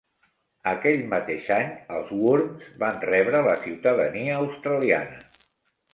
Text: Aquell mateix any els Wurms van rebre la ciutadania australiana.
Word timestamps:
Aquell 0.69 1.01
mateix 1.11 1.49
any 1.57 1.69
els 1.99 2.09
Wurms 2.21 2.71
van 2.85 2.99
rebre 3.11 3.45
la 3.49 3.55
ciutadania 3.67 4.43
australiana. 4.43 5.25